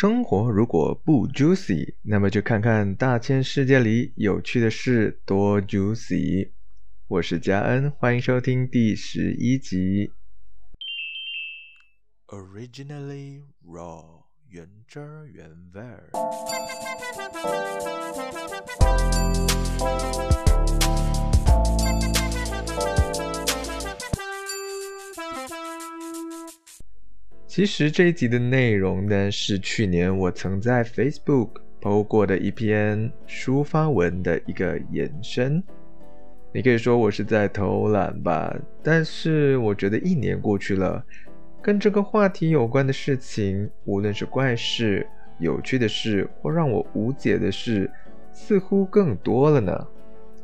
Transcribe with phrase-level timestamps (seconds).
[0.00, 6.52] 生活如果不 juicy，那么就看看大千世界里有趣的事多 juicy。
[7.08, 10.12] 我是嘉恩，欢迎收听第十一集。
[12.28, 15.00] Originally raw，原汁
[15.32, 16.10] 原味儿。
[27.58, 31.48] 其实这一集的内容呢，是去年我曾在 Facebook
[31.80, 35.60] PO 过的一篇抒发文的一个延伸。
[36.52, 41.04] 你可以说我是在偷懒吧，但是我觉得一年过去了，
[41.60, 45.04] 跟这个话题有关的事情，无论是怪事、
[45.40, 47.90] 有趣的事或让我无解的事，
[48.32, 49.84] 似乎更多了呢。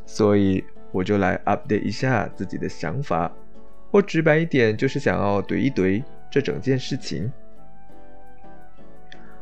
[0.05, 3.33] 所以我就来 update 一下自己的想法，
[3.93, 6.03] 或直白一点，就是想要怼一怼。
[6.35, 7.31] 这整件事情，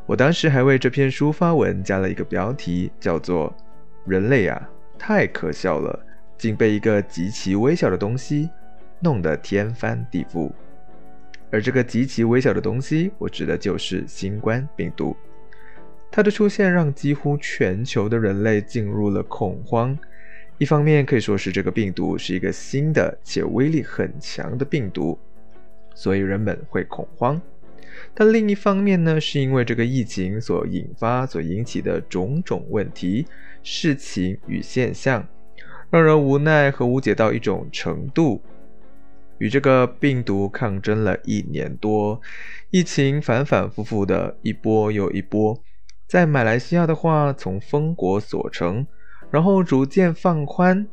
[0.05, 3.51] 我当时还为这篇书发文加了一个标题，叫做
[4.05, 5.99] “人类啊，太可笑了，
[6.37, 8.51] 竟被一个极其微小的东西
[9.01, 10.53] 弄得天翻地覆”。
[11.51, 15.17] 而这个极其微小的东西，我指的就是新冠病毒。
[16.11, 19.97] 它的出现让几乎全球的人类进入了恐慌。
[20.59, 25.19] 一方面可以说是这个病毒是一个新的且威力很强的病毒。
[25.95, 27.41] 所以人们会恐慌，
[28.15, 33.27] 但另一方面呢，是因为这个疫情所引发、所引起的种种问题、
[33.63, 35.27] 事情与现象，
[35.91, 38.41] 让人无奈和无解到一种程度。
[39.39, 42.21] 与这个病毒抗争了一年多，
[42.71, 45.61] 疫情反反复复的一波又一波，
[46.07, 48.87] 在马来西亚的话，从封国锁城，
[49.33, 50.87] 然后逐渐放宽，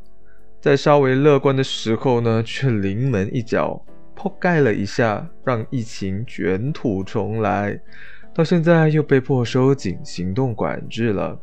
[0.60, 3.84] 在稍微乐观的时候呢，却临门一脚。
[4.20, 7.80] 破盖了一下，让疫情卷土重来，
[8.34, 11.40] 到现在又被迫收紧行动管制了。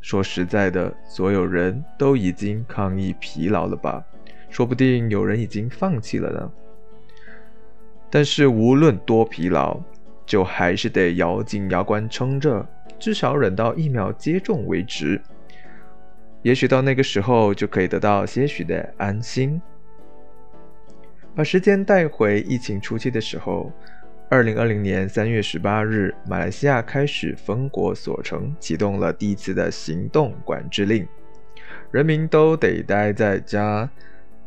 [0.00, 4.02] 说实在的，所有人都已经抗疫疲劳了吧？
[4.48, 6.50] 说不定有人已经放弃了呢。
[8.08, 9.78] 但是无论多疲劳，
[10.24, 12.66] 就还是得咬紧牙关撑着，
[12.98, 15.20] 至少忍到疫苗接种为止。
[16.40, 19.60] 也许到那个时候，就可以得到些许的安心。
[21.38, 23.72] 把时间带回疫情初期的时候，
[24.28, 31.06] 二零二零年三月十八日，马来西亚开始封国锁城，启动了第一次的行动管制令，
[31.92, 33.88] 人民都得待在家。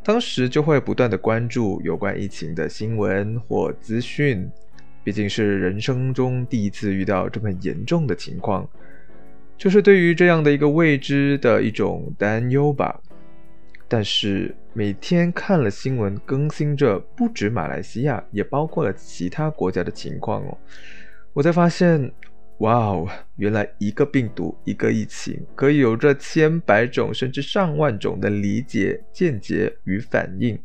[0.03, 4.51] 当时就会不断的关注有关疫情的新闻或资讯，
[5.01, 8.67] 毕竟是人生中第一次遇到这么严重的情况，
[9.57, 12.99] 就是对于这样的一个未知的一种担忧吧。
[13.93, 20.57] 但是每天看了新闻更新着，不止马来西亚，也包括了其他国家的情况哦。
[21.33, 22.09] 我才发现，
[22.59, 30.57] 哇哦，原来一个病毒、一个疫情，可以有着千百种甚至上万种的理解、见解与反应。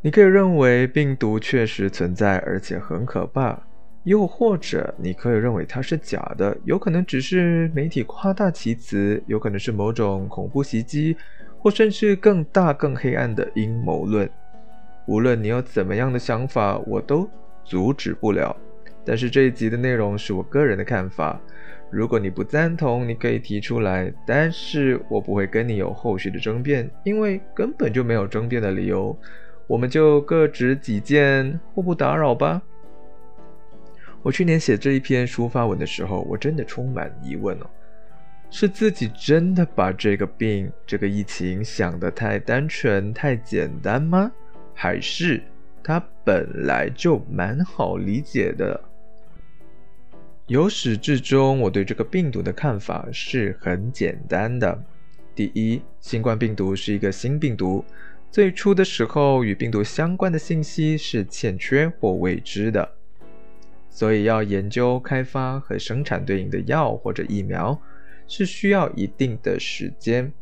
[0.00, 3.62] 你可以认为病毒确实存在，而且很可怕；
[4.02, 11.16] 又或者你可以认为它是假的，有可能只是媒体夸大其词，有可能是某种恐怖袭击。
[11.60, 14.28] 或甚至更大、更黑暗的阴谋论，
[15.06, 17.28] 无论你有怎么样的想法，我都
[17.64, 18.56] 阻止不了。
[19.04, 21.40] 但是这一集的内容是我个人的看法，
[21.90, 29.18] 如果你不赞同，你可以提出来，但是我不会跟你有后续的争辩，因为根本就没有争辩的理由。
[29.66, 32.62] 我们就各执己见，互不打扰吧。
[34.22, 37.66] 我去年写这一篇抒发文的时候，我真的充满疑问哦。
[38.50, 44.32] 是自己真的把这个病、这个疫情想得太单纯、太简单吗？
[44.74, 45.42] 还是
[45.82, 48.80] 它本来就蛮好理解的？
[50.46, 54.82] 由始至终，我对这个病毒的看法是很简单的。
[55.34, 57.84] 第一，新冠病毒是一个新病毒，
[58.30, 62.88] 最初的时候与病毒相关的信息是欠缺或未知的，
[63.90, 67.78] 所以要研究、开发和生产对应的药或者疫苗。
[68.28, 70.32] 是需要一定的时间，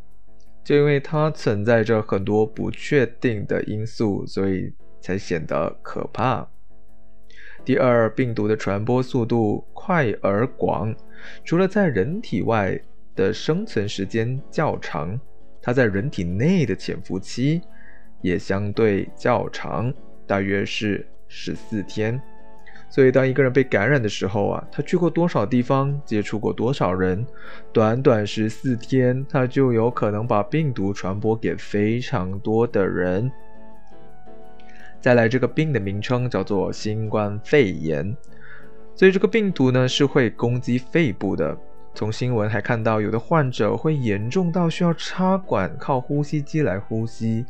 [0.62, 6.46] 就因为它存在着很多不确定的因素，所以才显得可怕。
[7.64, 10.94] 第二，病毒的传播速度快而广，
[11.44, 12.78] 除了在人体外
[13.14, 15.18] 的生存时间较长，
[15.62, 17.62] 它在人体内的潜伏期
[18.20, 19.92] 也相对较长，
[20.26, 22.20] 大约是十四天。
[22.88, 27.26] 所以，当一个人被感染的时候啊，他去过多少地方，接触过多少人，
[27.72, 33.30] 短短十四天，他就有可能把病毒传播给非常多的人。
[35.00, 38.16] 再来，这个病的名称叫做新冠肺炎。
[38.94, 41.54] 所以这个病毒呢是会攻击肺部的。
[41.92, 47.44] 从新闻还看到，有的患者会严重到需要插管，靠呼吸机来呼吸。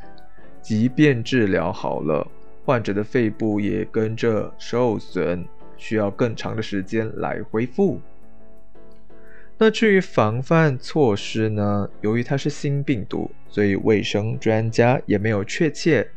[0.61, 2.27] 即便治疗好了，
[2.67, 5.47] 患者的肺部也跟着受损，
[5.77, 8.01] 需要更长的时间来恢复。
[9.57, 11.89] 那至于防范措施呢？
[12.01, 16.11] 由于它是新病毒，所以卫生专家也没有确切、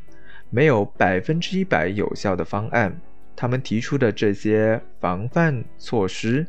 [0.49, 2.99] 没有百分之一百有效的方案。
[3.35, 6.47] 他们提出的这些防范措施，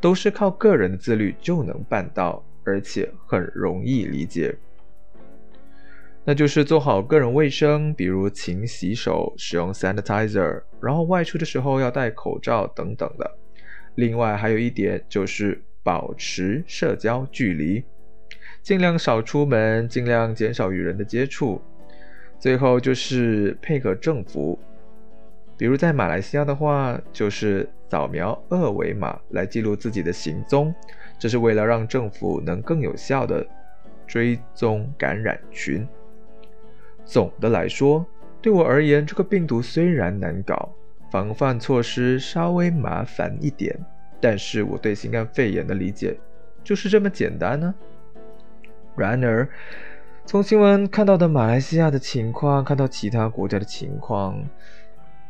[0.00, 4.56] 都是靠个人的自律就能办到，而且很容易理解。
[6.24, 13.28] 那就是做好个人卫生，比如勤洗手、使用 sanitizer，然后外出的时候要戴口罩等等的。
[13.96, 17.82] 另外还有一点就是保持社交距离，
[18.62, 21.60] 尽量少出门，尽量减少与人的接触。
[22.38, 24.56] 最后就是配合政府，
[25.56, 30.72] 比如在马来西亚的话，就是扫描二维码来记录自己的行踪，
[31.18, 33.44] 这是为了让政府能更有效的
[34.06, 35.84] 追踪感染群。
[37.04, 38.04] 总的来说，
[38.40, 40.70] 对我而言，这个病毒虽然难搞，
[41.10, 43.78] 防范措施稍微麻烦一点，
[44.20, 46.16] 但是我对新冠肺炎的理解
[46.64, 47.74] 就是这么简单呢。
[48.96, 49.48] 然而，
[50.24, 54.42] 从新闻看到的马来西亚的情况，看到其他国家的情况，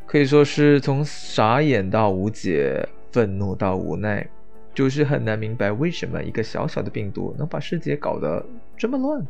[0.07, 4.27] 可以说是从傻眼到无解，愤怒到无奈，
[4.75, 8.45] 就是很难明白为什么一个小小的病毒能把世界搞得
[8.77, 9.27] 这么乱。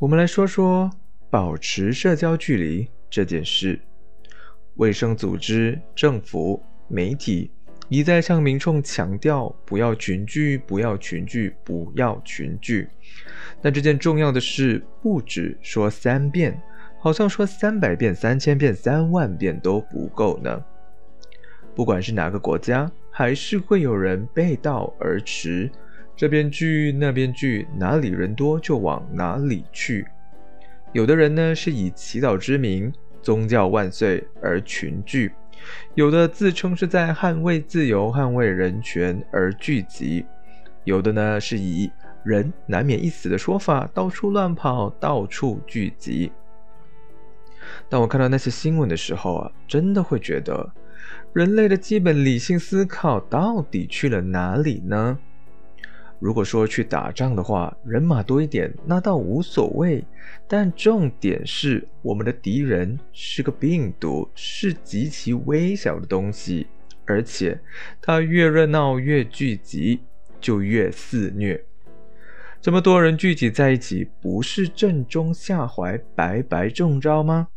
[0.00, 0.88] 我们来说说
[1.28, 3.80] 保持社交距离这件事。
[4.76, 7.50] 卫生组织、政府、媒体
[7.88, 12.86] 一再向民众强调不要群聚，不要群聚，不要群聚。
[13.60, 16.62] 但这件重要的事不止说三遍，
[17.00, 20.64] 好像说三百遍、三千遍、三万遍都不够呢。
[21.74, 25.68] 不管是哪个国家，还是会有人背道而驰。
[26.18, 30.04] 这边聚那边聚，哪里人多就往哪里去。
[30.92, 32.92] 有的人呢是以祈祷之名、
[33.22, 35.30] 宗教万岁而群聚，
[35.94, 40.26] 有的自称是在捍卫自由、捍卫人权而聚集，
[40.82, 41.88] 有的呢是以
[42.24, 46.32] 人难免一死的说法到处乱跑、到处聚集。
[47.88, 50.68] 当我看到那些新闻的时候啊，真的会觉得，
[51.32, 55.16] 人类的基本理性思考到底去了哪里呢？
[56.18, 60.04] 如果说去打仗的话，人马多一点，那倒无所谓。
[60.48, 66.66] 但重点是，我们的敌人是个病毒，是极其微小的东西，
[67.04, 67.60] 而且
[68.02, 70.00] 它越热闹、越聚集，
[70.40, 71.64] 就越肆虐。
[72.60, 77.48] 这么多人聚集在一起，不是正中下怀，白白中招吗？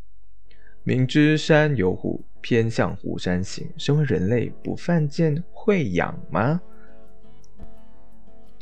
[0.83, 3.67] 明知山有虎，偏向虎山行。
[3.77, 6.61] 身为人类，不犯贱会痒吗？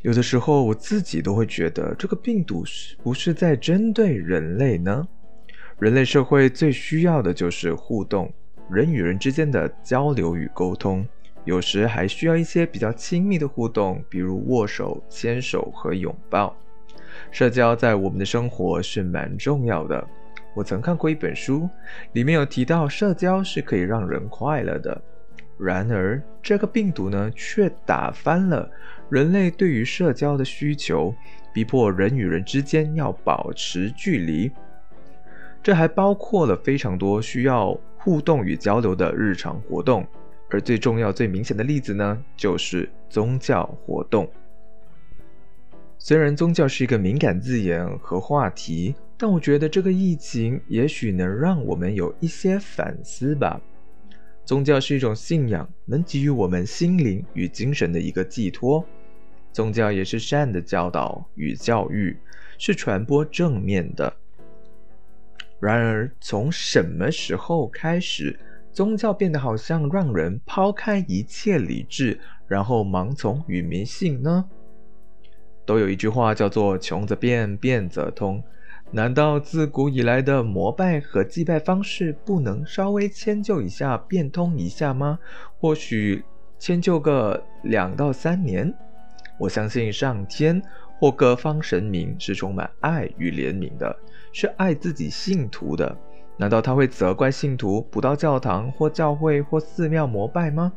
[0.02, 5.06] 有的时候，我自己都会觉得这个病毒是不是在针对人类呢？
[5.78, 8.32] 人类社会最需要的就是互动，
[8.70, 11.06] 人与人之间的交流与沟通，
[11.44, 16.56] 有时还需要一些比较亲密的互动，比如握手、牵手和拥抱。
[17.30, 20.08] 社交在我们的生活是蛮重要的。
[20.56, 21.70] 我曾看过一本书，
[22.14, 25.02] 里面有提到社交是可以让人快乐的。
[25.58, 28.70] 然而，这个病毒呢，却打翻了
[29.10, 31.14] 人类对于社交的需求，
[31.52, 34.52] 逼迫人与人之间要保持距离。
[35.64, 40.06] 这还包括了非常多需要互动与交流的日常活动，
[40.50, 44.30] 而最重要、最明显的例子呢，就是宗教活动。
[45.98, 53.60] 虽然宗教是一个敏感字眼和话题，但我觉得这个疫情也许能让我们有一些反思吧。
[54.46, 58.84] 宗教是一种信仰，能给予我们心灵与精神的一个寄托。
[59.52, 62.18] 宗教也是善的教导与教育，
[62.58, 64.14] 是传播正面的。
[65.60, 68.40] 然而，从什么时候开始，
[68.72, 74.46] 宗教变得好像让人抛开一切理智，然后盲从与迷信呢？
[75.66, 78.42] 都有一句话叫做“穷则变，变则通”。
[78.92, 85.20] 难道自古以来的膜拜和祭拜方式不能稍微迁就一下、变通一下吗？
[85.60, 86.24] 或许
[86.58, 88.74] 迁就个两到三年。
[89.40, 90.62] 我相信上天
[91.00, 93.96] 或各方神明是充满爱与怜悯的，
[94.32, 95.98] 是爱自己信徒的。
[96.38, 100.72] 难道他会责怪信徒不到教堂或教会或寺庙膜拜吗？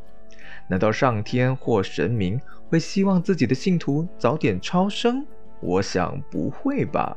[0.68, 5.26] 难道上天或神明会希望自己的信徒早点超生？
[5.60, 7.16] 我想不会吧。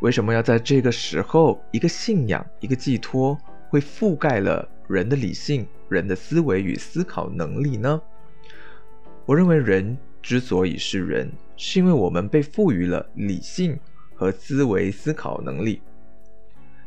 [0.00, 3.38] 为什么要在这个时候，一个信仰、一个寄托
[3.70, 8.00] 会覆盖了人的理性、人的思维与思考能力呢？
[9.26, 13.78] 我认为人之所以是人，是因为我们被赋予了理性
[14.14, 15.80] 和思维思考能力。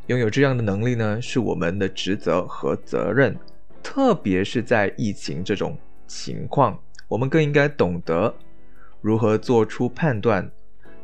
[0.06, 3.36] 拥有这样的能力呢，是我们的职责和责任。
[3.82, 5.76] 特别是在疫情这种
[6.06, 6.78] 情况，
[7.08, 8.32] 我们更应该懂得
[9.02, 10.48] 如何做出判断。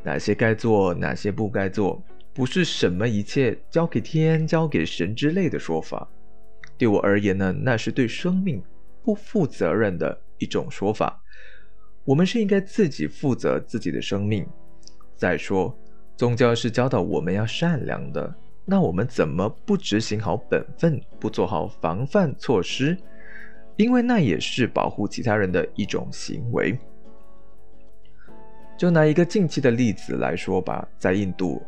[0.04, 6.08] 哪些该做，哪些不该做，不是什么一切交给天、交给神之类的说法。
[6.78, 8.62] 对我而言呢，那是对生命
[9.02, 11.23] 不负责任的一种说法。
[12.06, 14.46] 我们是应该自己负责自己的生命。
[15.16, 15.74] 再说，
[16.18, 18.34] 宗教是教导我们要善良的，
[18.66, 22.98] 那我们怎么不执行好本分，不做好防范措施？
[23.78, 26.78] 因为那也是保护其他人的一种行为。
[28.78, 31.64] 就拿一个近期的例子来说吧，在印度，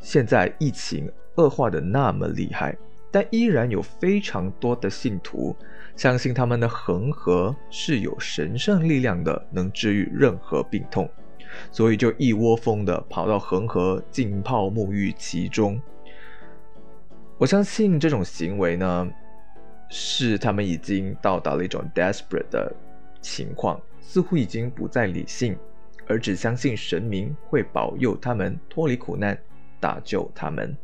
[0.00, 2.76] 现在疫情恶化的那么厉害，
[3.10, 5.56] 但依然有非常多的信徒
[5.94, 11.08] 相信他们的恒河是有神圣力量的，能治愈任何病痛，
[11.70, 15.80] 所以就一窝蜂的跑到恒河浸泡沐浴其中。
[17.38, 19.08] 我相信这种行为呢，
[19.88, 22.74] 是他们已经到达了一种 desperate 的
[23.20, 25.56] 情况，似乎已经不再理性。
[26.08, 29.36] 而只相信神明会保佑他们脱离苦难，
[29.80, 30.76] 搭救他们。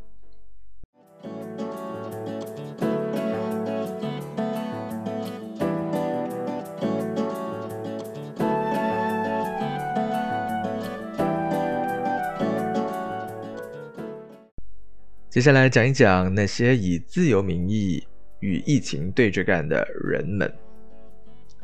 [15.33, 18.07] 接下来讲一讲那些以自由名义
[18.41, 20.53] 与疫情对着干的人们。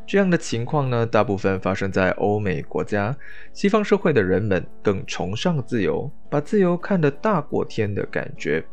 [0.07, 3.15] 这样的情况呢，大部分发生在欧美国家。
[3.53, 8.65] 西方社会的人们更崇尚自由，把自由看得大过天的感觉。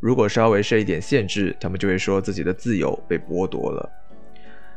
[0.00, 3.90] 如果稍微设一点限制，他们就会说自己的自由被剥夺了。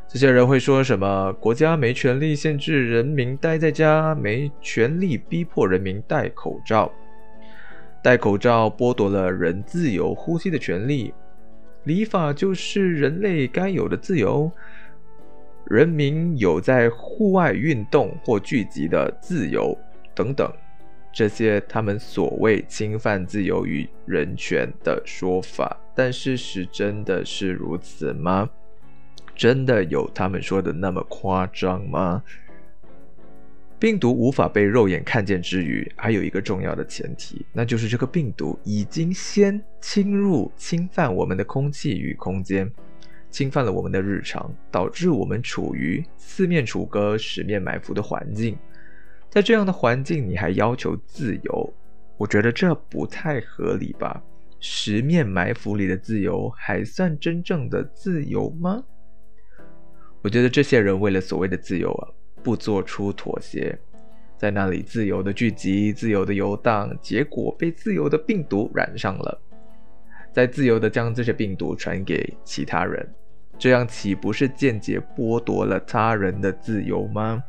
[0.08, 1.34] 这些人会说什么？
[1.34, 6.90] 国家没权利限制人民待在家，没权利逼迫人民戴口罩。
[8.04, 11.14] 戴口罩剥夺了人自由呼吸的权利。
[11.86, 14.52] 礼法就是人类该有的自由。
[15.68, 19.78] 人民有在户外运动或聚集的自由
[20.14, 20.52] 等等，
[21.14, 28.50] 这些他们所谓侵犯自由与人权的说法，但事实真的是如此吗？
[29.34, 32.22] 真的有他们说的那么夸张吗？
[33.84, 42.72] 病毒无法被肉眼看见之余，还有一个重要的前提，那就是这个病毒已经先侵入、侵犯我们的空气与空间。
[43.30, 48.58] 侵犯了我们的日常，导致我们处于四面楚歌、十面埋伏的环境。
[49.30, 51.74] 在这样的环境，你还要求自由？
[52.16, 54.24] 我觉得这不太合理吧？
[54.62, 58.82] 十面埋伏里的自由，还算真正的自由吗？
[60.22, 62.08] 我觉得这些人为了所谓的自由啊，
[62.44, 63.78] 不做出妥协，
[64.38, 69.42] 在那里自由的聚集、自由的游荡，结果被自由的病毒染上了，
[70.32, 73.08] 再自由的将这些病毒传给其他人。
[73.58, 77.42] 这样岂不是间接剥夺了他人的自由吗？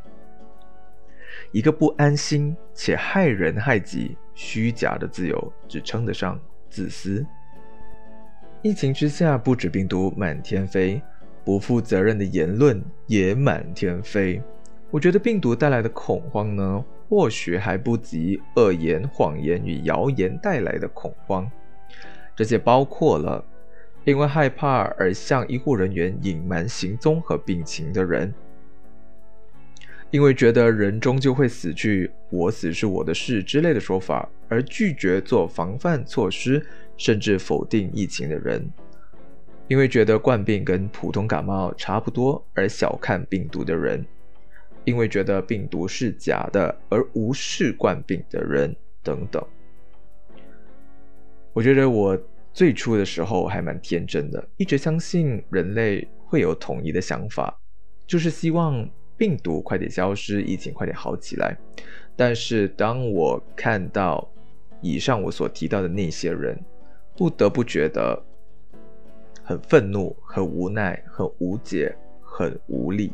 [1.50, 6.38] 一个不安心且害人害己、虚假的自由，只称得上
[6.70, 7.26] 自私。
[8.62, 11.02] 疫情之下，不止病毒满天飞，
[11.44, 14.40] 不负责任的言论也满天飞。
[14.90, 21.50] 我觉得病毒带来的恐慌呢，或许还不及恶言、谎言与谣言带来的恐慌。
[22.36, 23.44] 这些包括了。
[24.04, 28.34] 因为害怕而向医护人员隐瞒行踪和病情的人，
[30.10, 36.62] 因为觉得人终究会死去，我死是我的事之类的说法而拒绝做防范措施，
[36.98, 38.70] 甚至否定疫情的人，
[39.68, 44.04] 因为觉得冠病跟普通感冒差不多而小看病毒的人，
[44.84, 49.42] 因为觉得病毒是假的而无视冠病的人等等，
[51.52, 52.18] 我觉得我。
[52.54, 57.52] 最初的时候还蛮天真的，一直相信人类会有统一的想法，
[58.06, 61.58] 就是希望病毒快点消失，疫情快点好起来。
[62.14, 64.30] 但是当我看到
[64.80, 66.56] 以上我所提到的那些人，
[67.16, 68.22] 不得不觉得
[69.42, 73.12] 很愤怒、很无奈、很无解、很无力。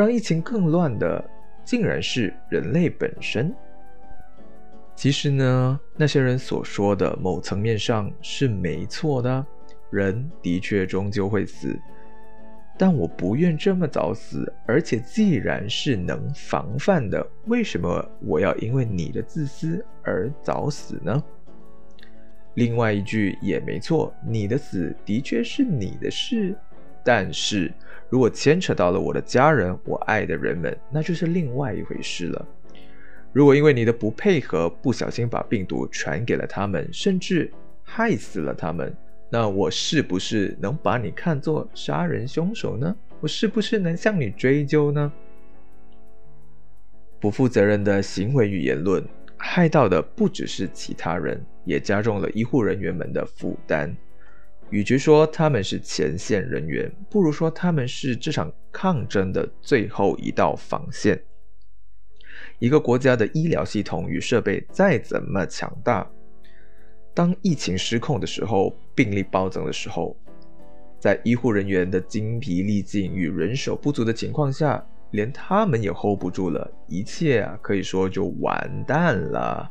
[0.00, 1.22] 让疫情更乱的，
[1.62, 3.54] 竟然是人类本身。
[4.96, 9.44] 其实呢，那些人所说的某层面上是没错的，
[9.90, 11.78] 人的确终究会死，
[12.78, 21.22] 但我不愿这么早死，而且既然是能防范的，为什么我要因为你的自私而早死呢？
[22.54, 26.56] 另外一句也没错，你的死的确是你的事，
[27.04, 27.72] 但是
[28.08, 32.46] 如果牵扯到了我的家人、我爱的人们，那就是另外一回事了。
[33.32, 37.50] 如果因为你的不配合，不小心把病毒传给了他们，甚至
[37.82, 38.92] 害死了他们。
[39.30, 42.96] 那我是不是能把你看作杀人凶手呢？
[43.20, 45.12] 我是不是能向你追究呢？
[47.20, 49.04] 不负责任的行为与言论，
[49.36, 53.94] 害到的不只是其他人，也加重了医护人员们的负担。
[54.70, 61.20] 与其说他们是前线人员，不如说他们是这场抗争的最后一道防线。
[62.60, 66.08] 一个国家的医疗系统与设备再怎么强大，
[67.12, 70.16] 当疫情失控的时候，病例暴增的时候，
[70.98, 79.68] 在医护人员的精疲力尽与人手不足的情况下，连他们也 hold 不住了，一切啊，可以说就完蛋了。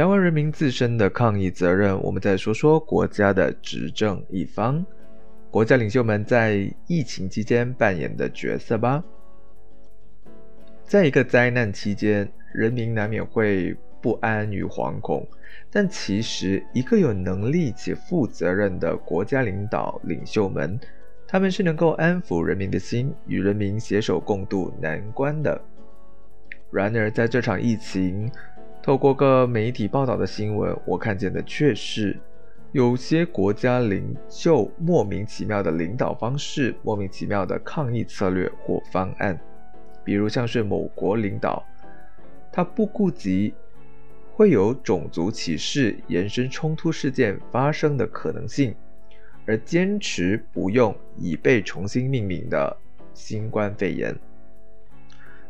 [0.00, 4.82] 聊完人民自身的抗疫责任，我们再说说国家的执政一方，
[5.50, 9.04] 国家领袖们在疫情期间扮演的角色吧。
[10.86, 15.28] 在一个灾难期间，人民难免会不安与惶恐，
[15.70, 20.80] 但其实一个有能力且负责任的国家领导领袖们，
[21.28, 25.60] 他们是能够安抚人民的心，与人民携手共度难关的。
[26.70, 28.32] 然而，在这场疫情，
[28.82, 32.18] 透过个媒体报道的新闻，我看见的却是
[32.72, 39.38] 有些国家领袖莫名其妙的领导方式、莫名其妙的抗议策略或方案。
[40.02, 41.62] 比如像是某国领导，
[42.50, 43.52] 他不顾及
[44.32, 48.74] 会有种族歧视延伸冲突事件发生的可能性，
[49.46, 52.74] 而坚持不用已被重新命名的
[53.12, 54.16] 新冠肺炎。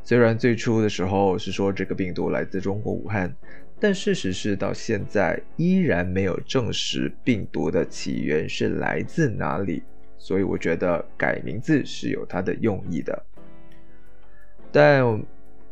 [0.03, 3.33] 虽然最初的时候是说这个病毒来自中国武汉，
[3.79, 9.83] 但事实是到现在依然没有证实病毒的起源是来自哪里，
[10.19, 13.25] 所以我觉得改名字是有它的用意的。
[14.73, 15.23] 但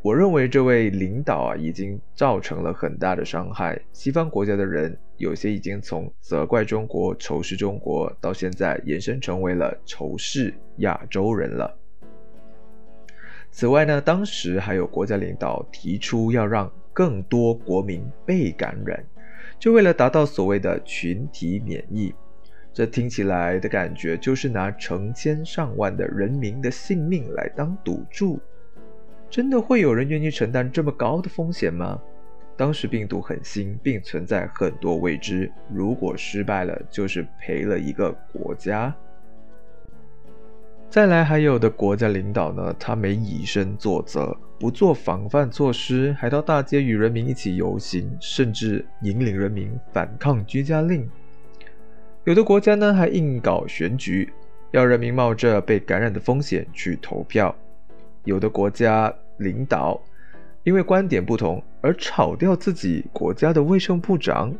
[0.03, 11.78] 我认为这位领导啊已经造成了很大的伤害，西方国家的人有些已经从责怪中国、仇视中国，到现在延伸成为了仇视亚洲人了。
[13.51, 19.05] 此外呢，当时还有国家领导提出要让更多国民被感染，
[19.59, 22.15] 就为了达到所谓的群体免疫。
[22.73, 28.39] 这听起来的感觉就是拿成千上万的人民的性命来当赌注。
[29.29, 32.01] 真的会有人愿意承担这么高的风险吗？
[32.57, 38.95] 当时病毒很新，并存在很多未知，如果失败了，就是赔了一个国家。
[40.90, 51.07] 再来，还有的国家领导呢，他没以身作则，不做防范措施，还到大街与人民一起游行，甚至引领人民反抗居家令。
[52.24, 54.33] 有的国家呢，还硬搞选举，
[54.70, 57.55] 要人民冒着被感染的风险去投票。
[58.24, 60.01] 有的国家领导
[60.64, 64.55] 因为观点不同而炒掉自己国家的卫生部长。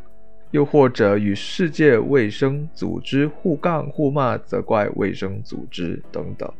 [0.51, 6.51] 又或者与世界卫生组织互杠互骂，责怪卫生组织等等。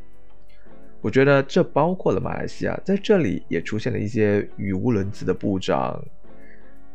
[1.02, 6.04] 我觉得这包括了马来西亚，在这里也出现了一些语无伦次的部长、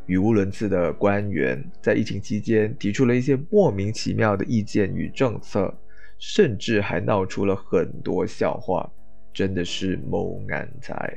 [0.07, 5.75] 语无伦次的官员，在疫情期间提出了一些莫名其妙的意见与政策，
[6.19, 8.89] 甚至还闹出了很多笑话，
[9.33, 11.13] 真的是谋安才。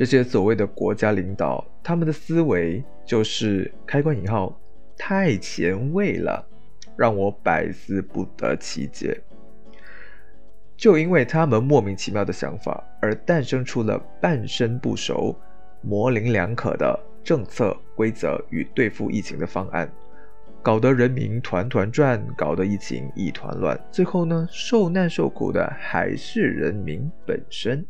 [0.00, 4.58] 这些所谓的国家领导，他们的思维就是开关引号
[4.96, 6.42] 太前卫了，
[6.96, 9.20] 让我百思不得其解。
[10.74, 15.38] 就因为他们莫名其妙的想法，而诞生出了半生不熟、
[15.82, 19.86] 模棱两可的政策规则与对付疫情的方案，
[20.62, 23.78] 搞得人民团团转，搞得疫情一团乱。
[23.92, 27.84] 最后呢，受难受苦的还是人民本身。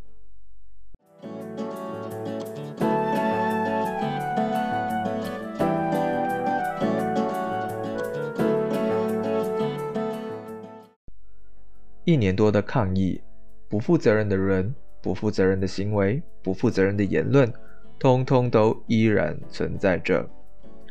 [12.11, 13.23] 一年多的抗议，
[13.69, 17.53] 不负责任的人、不负责任的行为、不负责任的言论，
[18.01, 20.29] 通通都依然存在着。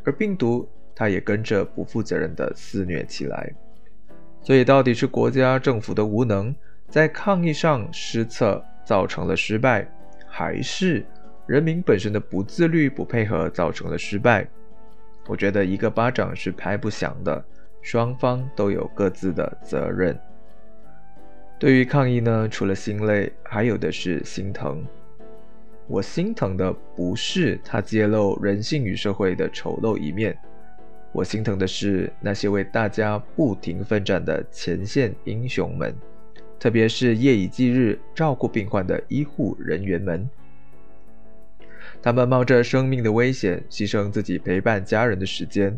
[0.05, 3.53] 而病毒，它也跟着不负责任的肆虐起来。
[4.41, 6.55] 所以，到底是国家政府的无能，
[6.87, 9.85] 在抗疫上失策造成了失败，
[10.25, 11.05] 还是
[11.47, 14.47] 人民本身的不自律、不配合造成了失败？
[15.27, 17.43] 我觉得一个巴掌是拍不响的，
[17.81, 20.17] 双方都有各自的责任。
[21.59, 24.81] 对于抗议呢，除了心累，还有的是心疼。
[25.87, 30.37] 我心疼的不是他揭露人性与社会的丑陋一面，
[31.11, 35.93] 我心疼的是那些为大家不停奋战的前线英雄们，
[36.57, 40.29] 特别是夜以继日照顾病患的医护人员们。
[42.01, 45.77] 他们冒着生命的危险，牺牲自己陪伴家人的时间，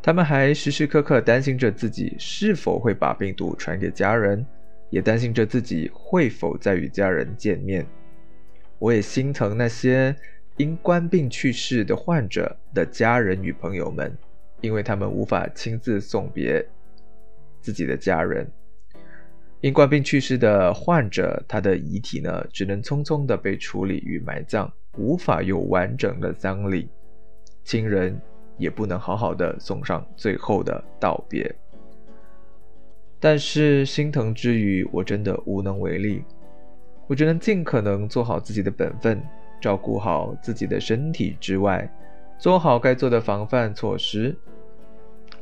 [0.00, 4.46] 他们还时时刻刻担心着自己是否会把病毒传给家人，
[4.90, 7.86] 也担心着自己会否再与家人见面。
[8.78, 10.14] 我也心疼那些
[10.56, 14.16] 因冠病去世的患者的家人与朋友们，
[14.60, 16.64] 因为他们无法亲自送别
[17.60, 18.50] 自己的家人。
[19.60, 26.88] 因冠病去世的患者，他的遗体呢，只能匆匆的被处理与埋葬，无法有完整的葬礼，
[27.64, 28.20] 亲人
[28.58, 31.50] 也不能好好的送上最后的道别。
[33.24, 36.22] 但是心疼之余，我真的无能为力。
[37.06, 39.18] 我只能尽可能做好自己的本分，
[39.62, 41.90] 照顾好自己的身体之外，
[42.38, 44.36] 做好该做的防范措施。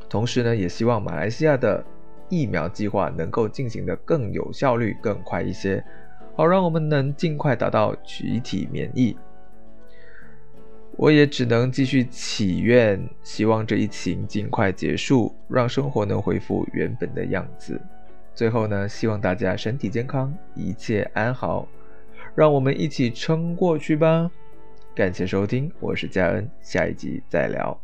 [0.07, 1.83] 同时呢，也希望马来西亚的
[2.29, 5.83] 疫苗计划能够进行的更有效率、更快一些，
[6.37, 9.17] 好让我们能尽快达到集体免疫。
[10.95, 17.81] 我也只能继续祈愿，希望这一情尽快结束，让生活能恢复原本的样子。
[18.33, 21.67] 最后呢，希望大家身体健康，一切安好，
[22.35, 24.29] 让我们一起撑过去吧。
[24.95, 27.82] 感谢收听，我是佳恩，下一集再聊。